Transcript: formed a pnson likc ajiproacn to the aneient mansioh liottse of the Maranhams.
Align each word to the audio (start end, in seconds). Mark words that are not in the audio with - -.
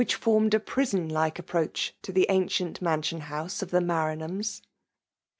formed 0.19 0.51
a 0.55 0.59
pnson 0.59 1.11
likc 1.11 1.33
ajiproacn 1.43 1.91
to 2.01 2.11
the 2.11 2.25
aneient 2.27 2.79
mansioh 2.81 3.21
liottse 3.21 3.61
of 3.61 3.69
the 3.69 3.77
Maranhams. 3.77 4.63